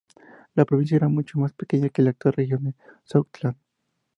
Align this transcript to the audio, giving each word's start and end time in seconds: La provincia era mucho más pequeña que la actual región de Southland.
La 0.55 0.65
provincia 0.65 0.95
era 0.97 1.09
mucho 1.09 1.37
más 1.39 1.53
pequeña 1.53 1.89
que 1.89 2.01
la 2.01 2.09
actual 2.09 2.33
región 2.33 2.63
de 2.63 2.75
Southland. 3.03 3.57